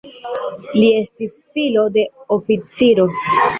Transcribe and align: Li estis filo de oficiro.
Li 0.77 0.87
estis 1.01 1.37
filo 1.59 1.85
de 1.99 2.07
oficiro. 2.39 3.09